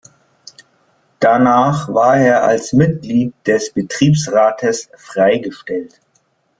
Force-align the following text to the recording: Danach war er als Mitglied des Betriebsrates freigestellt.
Danach 1.19 1.87
war 1.93 2.17
er 2.17 2.43
als 2.43 2.73
Mitglied 2.73 3.35
des 3.45 3.71
Betriebsrates 3.71 4.89
freigestellt. 4.97 6.01